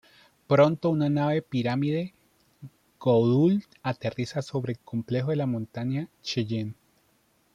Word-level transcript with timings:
Pronto, 0.47 0.89
una 0.89 1.09
nave 1.09 1.43
pirámide 1.43 2.15
Goa'uld 2.99 3.65
aterriza 3.83 4.41
sobre 4.41 4.73
el 4.73 4.79
Complejo 4.79 5.29
de 5.29 5.35
la 5.35 5.45
Montaña 5.45 6.09
Cheyenne. 6.23 6.73